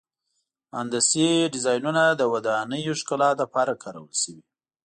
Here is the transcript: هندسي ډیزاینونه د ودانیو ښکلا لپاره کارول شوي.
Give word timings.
هندسي 0.79 1.27
ډیزاینونه 1.53 2.03
د 2.11 2.21
ودانیو 2.33 2.93
ښکلا 2.99 3.29
لپاره 3.41 3.73
کارول 3.83 4.11
شوي. 4.21 4.43